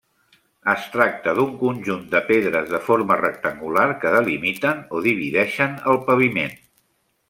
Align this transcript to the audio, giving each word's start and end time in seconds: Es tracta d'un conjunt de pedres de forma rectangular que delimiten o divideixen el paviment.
Es 0.71 0.87
tracta 0.95 1.33
d'un 1.39 1.51
conjunt 1.59 2.07
de 2.15 2.23
pedres 2.31 2.73
de 2.73 2.81
forma 2.89 3.19
rectangular 3.21 3.87
que 4.03 4.17
delimiten 4.19 4.85
o 5.01 5.07
divideixen 5.11 5.81
el 5.95 6.05
paviment. 6.13 6.63